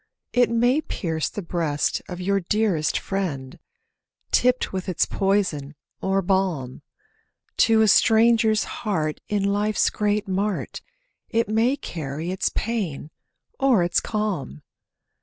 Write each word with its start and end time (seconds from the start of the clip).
It 0.33 0.49
may 0.49 0.81
pierce 0.81 1.29
the 1.29 1.43
breast 1.43 2.01
of 2.09 2.19
your 2.19 2.39
dearest 2.39 2.97
friend, 2.97 3.59
Tipped 4.31 4.73
with 4.73 4.89
its 4.89 5.05
poison 5.05 5.75
or 6.01 6.23
balm; 6.23 6.81
To 7.57 7.81
a 7.83 7.87
stranger's 7.87 8.63
heart 8.63 9.21
in 9.29 9.43
life's 9.43 9.91
great 9.91 10.27
mart, 10.27 10.81
It 11.29 11.47
may 11.49 11.77
carry 11.77 12.31
its 12.31 12.49
pain 12.55 13.11
or 13.59 13.83
its 13.83 13.99
calm. 13.99 14.63